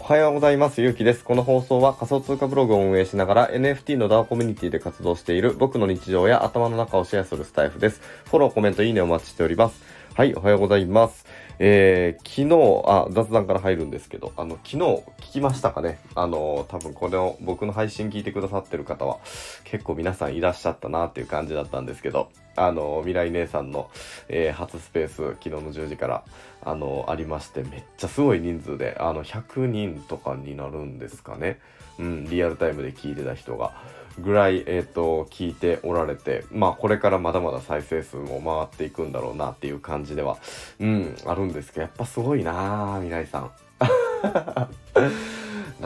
[0.00, 0.80] おはようございます。
[0.80, 1.22] ゆうきです。
[1.22, 8.00] この放送は仮想通貨ブログを運営しながら NFT の DAO コミュニティで活動している僕の日常や頭の中をシェアするスタイフです。
[8.24, 9.82] フォロー、コメント、いいねお待ちしております。
[10.18, 11.26] はい、おはようございます。
[11.60, 15.04] えー、昨日、あ、雑談から入るんですけど、あの、昨日聞
[15.34, 16.00] きましたかね？
[16.16, 19.18] あの、多分これを僕の配信聞いてくださってる方は
[19.62, 23.92] 結構皆さんいらっしゃったなっていう感じだったんですけど、あの、未来姉さんの、
[24.28, 26.24] えー初スペース、昨日の10時から、
[26.62, 31.60] あの、ありまして、めっちゃすごい人数で、あの、100人とかになるんですかね？
[32.00, 33.72] うん、リアルタイムで聞いてた人が。
[34.22, 40.38] ぐらい、えっ、と、聞いておられて、まあ、これからまだまだ再生数も回っていくんだろうなっていう感じでは、
[40.80, 43.50] うん、あるんですけど、やっぱすごいなぁ、未来さん。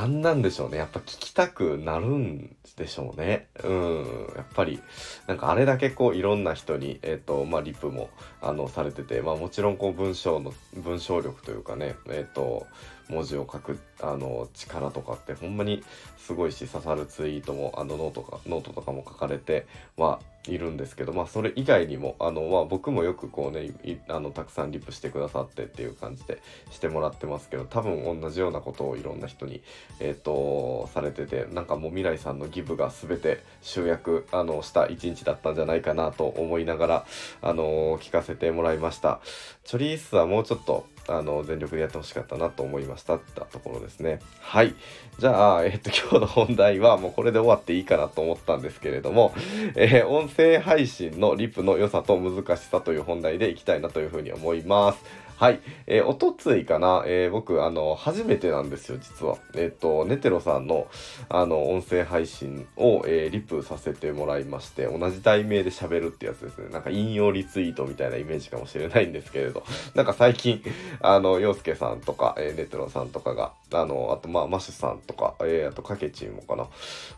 [0.00, 0.78] 何なんでしょうね。
[0.78, 3.48] やっぱ聞きたくなるんでしょうね。
[3.62, 4.32] うん。
[4.34, 4.80] やっぱり、
[5.26, 8.08] なんかあれだけこういろんな人に、えっ、と、まあ、リプも、
[8.40, 12.66] あの、されてて、まあもちろんこう文章の、文章力というかね、えっ、と、
[13.10, 15.84] 文字を書く、あの、力とかってほんまに
[16.16, 19.66] すごいし、刺さるツイートも、あの、ノートか、ノートとかも書かれて
[19.98, 23.72] はいるんですけど、まあそれ以外にも、あの、まあ僕もよくこうね、
[24.08, 29.62] あの、たくさんリプしてくださってっていう感じでしてもらってますけど、多分同じようなことをいろんな人に、
[30.00, 37.06] えっ、と、されてて、なんかもう未来さんのギブが全て集約、あの、した一日だったんじゃないかなと思いながら、
[37.42, 39.20] あの、聞かせてもらいました。
[39.64, 44.20] チョリースはもうちょっと、あの、全力でやってほしかったなと思いましたってところですね。
[44.40, 44.74] はい。
[45.18, 49.34] じゃあ、えっ、と、 今日の本題はもうこれで終わっていいかなと思ったんですけれども、
[49.76, 55.29] えー音声配信のリプの良さと難しさという本題でいきたいなというふうに思います。
[55.40, 55.60] はい。
[55.86, 59.38] えーおとついかな、えー僕、あの、初めてなんですよ、実は。
[59.54, 60.86] えっ、と、ネテロさんの、
[61.30, 66.68] あの、音声配信を、えーリプさせてもらいまして、同じ題名で喋るってやつですね。
[66.68, 69.64] なんか引用リツイートみたいなイメージかもしれないんですけれど、
[69.96, 70.62] なんか最近、
[71.00, 76.66] あの、洋介さんとか、えーネテロさんとかが、あの、あと、まあ、マシュさんとか、えーあと、かけちんもかな。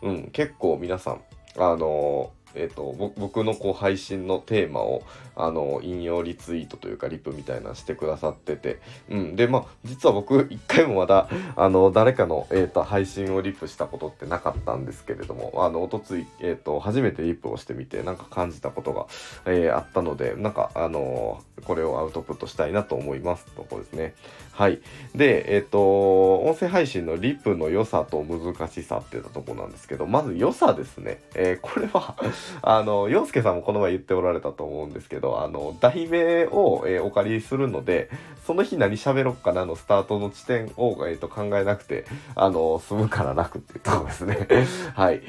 [0.01, 1.21] うん、結構皆さん、
[1.57, 5.03] あのえっ、と、僕のこう配信のテーマを、
[5.35, 9.35] あの引用リツイートというか、リプみたいなしてくださってて、うん。
[9.35, 19.07] で、まあ、実は僕、一回もまだ、あの、誰かの、えっ、と、配信をリプしたことってなかったんですけれども、あの、おとつい、えっ、と、初めてリプをしてみて、なんか感じたことが、
[19.45, 23.45] えーあったので、なんか、あのこれをアウトプットしたいなと思います。
[23.55, 24.13] とこですね。
[24.51, 24.81] はい。
[25.15, 31.21] で、えっ、と、音声配信のリプの良さと難しさっていったとこなんですけど、まず良さですね。
[31.35, 32.15] えーこれは、
[32.61, 38.09] あの、洋介さんもこの前言っておられたと思うんですけど、あの、題名を、えーお借りするので、
[38.45, 42.05] その日何喋ろっかなのスタートの地点を、えー、と考えなくて、
[42.35, 44.47] あの、済むから楽っていうところですね。
[44.95, 45.17] はい。
[45.17, 45.21] っ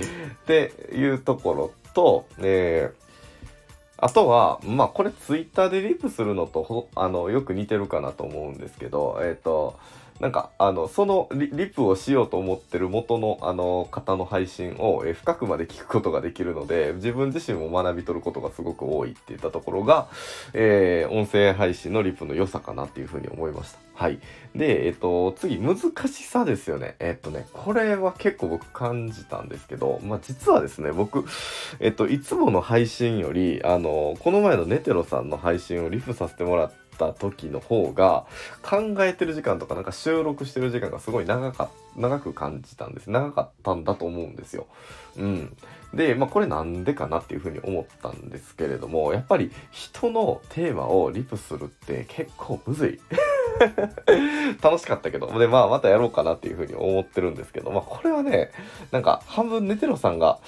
[0.46, 3.04] ていうところと、えー
[3.96, 9.78] あとは、まあ、これツイッターでリプするのとあのよく似てるかなと思うんですけど、えっ、と、
[10.20, 20.08] なんか、あの、そのリリプをしようと思ってる元の、あの、方の配信を、え深くまで聞くことができるので、自分自身も学び取ることがすごく多いっていったところが、
[20.52, 23.78] えー音声配信のリプの良さかなっていうふうに思いました。
[23.94, 24.18] はい。
[24.56, 26.96] で、えっ、と、次、難しさですよね。
[26.98, 31.24] えっ、とね、これは結構僕感じたんですけど、まあ、実はですね、僕、
[31.78, 38.26] えっ、と、いつもの配信より、あの、この前のネテロさんの配信をリプさせてもらってった時の方が、
[38.62, 43.10] 考えてる時間とか、なんか収録してる時間がすごい長か長く感じたんです。
[43.10, 44.66] 長かったんだと思うんですよ。
[45.16, 45.56] うん。
[45.92, 53.00] で、まあこれなんでかなっていうふうに思ったんですけれども、やっぱり人のテーマをリプするって結構むずい。
[54.62, 58.50] 楽しかったけど、で、まあまたやろうかなっていうふうに思ってるんですけど、まあこれはね、
[58.90, 60.38] なんか半分ネテロさんが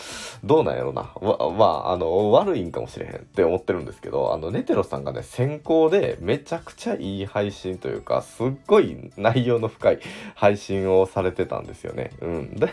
[0.45, 1.11] どうなんやろな。
[1.57, 10.01] まあ、あの、悪いんかもしれへんって思ってるんですけど、あの、ネテロさんがね、先行でめちゃくちゃいい配信というか、すっごい内容の深い
[10.35, 12.11] 配信をされてたんですよね。
[12.21, 12.55] うん。
[12.57, 12.69] で、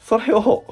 [0.00, 0.64] それを、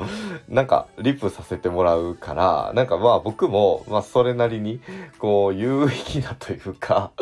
[0.48, 4.81] なんか、リプさせてもらうから、なんかまあ僕も、まあそれなりに、
[5.19, 7.12] こう、有益なというか、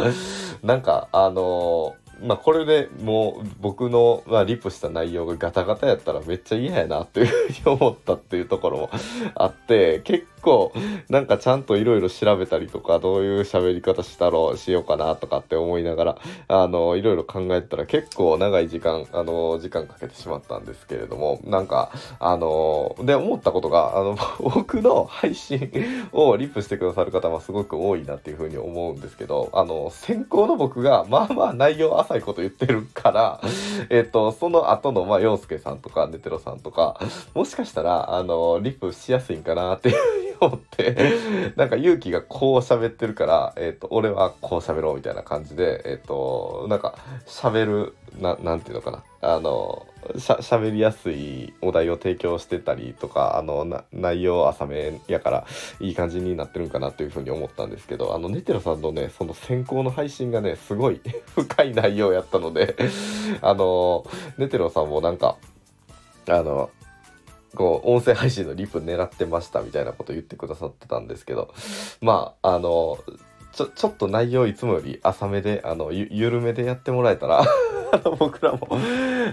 [0.63, 1.94] なんか、あの
[2.25, 8.91] まあこれでもう僕の、まあ、リプした内容がガタガタやったらめっちゃ嫌やなっていうふうに思ったっていうところも
[9.35, 10.73] あって結構
[11.09, 16.19] なんかちゃんといろいろ調べたりとかどういう喋り方したろしようかなとかって思いながら
[16.49, 25.71] あのいろいろ考えたら結構長い時間あの時間かけてしまったんですけれどもなんかあので思ったことがあの僕の配信
[26.13, 33.41] をリップしてくださる方はすごく多いなっていうふうに思うんですけどあの先行の僕がまあまあ内容浅いこと言ってるから
[33.91, 37.01] えっとその後のまあ陽介さんとかネテロさんとか
[37.35, 46.97] もしかしたらあのリップしやすいんかなっていうと思ってなんか勇気がこう喋ってるから、えっ、ー、と、俺はこう喋ろうみたいな感じで、えっ、ー、と、なんか
[47.27, 49.03] 喋る、な、なんていうのかな。
[49.23, 49.87] あの、
[50.19, 55.47] しゃ喋りやすいお題を提供してたりとかあの内容浅めやから
[55.81, 61.01] いい感じになってるんかなというふうに思ったんですけどあのネテロさんのねその先行の配信がねすごい
[61.35, 62.77] 深い内容やったので
[63.41, 64.05] あの
[64.37, 65.39] ネテロさんもなんか
[66.29, 66.69] あの
[67.55, 71.55] こう音声配信のリプ狙ってましたみたいなこと言ってくださってたんですけど
[72.01, 72.99] まああの
[73.53, 77.47] ちょちょっと内容いつもより浅めであのゆ緩めでやってもらえたら
[77.95, 78.69] あの僕らも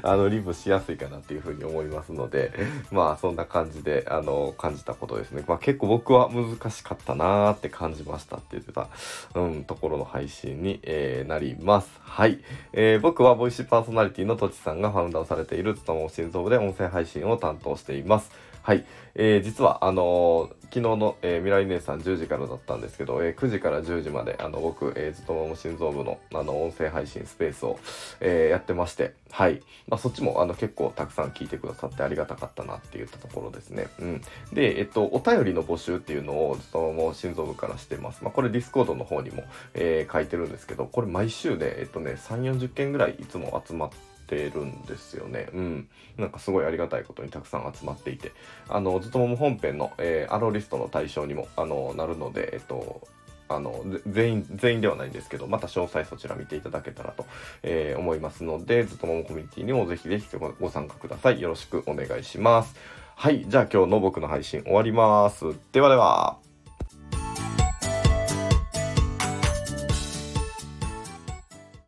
[0.04, 2.54] あのリブしやすいかなっていうふうに思いますので
[2.92, 8.88] まあそんな感じであの感じたことですね、まあ、結構僕は難しかったなーって感じましたって言ってた、
[9.34, 11.90] うん、ところの配信に、えー、なります。
[12.02, 12.40] はい、
[12.74, 18.32] えー、僕はボイシーパーソナリティのとちさんがファウンダーをされているつとも心臓部で音声配信を担当しています。
[18.64, 18.86] はい、
[19.16, 27.80] えー、実はあのー、昨日の、えー、未来姉さん10時からだったんですけど、えー、9時から10時まであの僕、えー、ずっともも心臓部のあの音声配信スペースを、
[28.20, 33.88] え、やってまして、はい、まあ、そっちもあの結構たくさん聞いてくださってありがたかったなって言ったところですね。
[34.00, 34.22] うん、
[34.54, 38.24] で、えっと、お便りの募集っていうのをずっとも心臓部からしてます。
[38.24, 39.44] まあ、これ Discord の方にも、
[39.74, 45.50] え、書いてるんですけど、これ毎週で、えっとね、3、40件ぐらいいつも集まって、てるんですよね。
[45.54, 45.90] うん。
[46.18, 48.32] なんかすごいありがたいことにたくさん集まっていて、
[48.70, 53.08] あの、ずっとも本編の、えー、 allowlist の対象にも、あの、なるので、えっと、
[53.54, 57.26] あの全員全員ではないんですけどまた詳細そちら見ていただけたらと、
[57.64, 60.28] えー、思いますのでずっとももコミュニティにもぜひぜひ
[60.60, 61.42] ご参加ください。
[61.42, 62.76] よろしくお願いします。
[63.16, 63.46] はい。
[63.48, 65.46] じゃあ今日の僕の配信終わります。
[65.74, 66.51] ではでは。